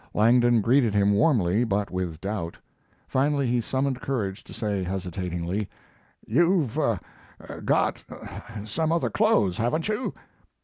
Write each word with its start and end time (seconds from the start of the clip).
Langdon 0.15 0.61
greeted 0.61 0.95
him 0.95 1.11
warmly 1.11 1.63
but 1.63 1.91
with 1.91 2.19
doubt. 2.19 2.57
Finally 3.07 3.45
he 3.45 3.61
summoned 3.61 4.01
courage 4.01 4.43
to 4.45 4.51
say, 4.51 4.81
hesitatingly 4.83 5.69
"You've 6.25 6.75
got 7.65 8.03
some 8.65 8.91
other 8.91 9.11
clothes, 9.11 9.57
haven't 9.59 9.87
you?" 9.87 10.11